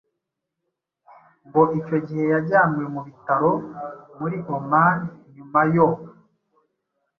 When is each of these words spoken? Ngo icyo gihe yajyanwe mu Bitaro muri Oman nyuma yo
Ngo 1.47 1.61
icyo 1.79 1.97
gihe 2.07 2.25
yajyanwe 2.33 2.83
mu 2.93 3.01
Bitaro 3.07 3.51
muri 4.19 4.37
Oman 4.55 4.97
nyuma 5.35 5.61
yo 5.73 5.87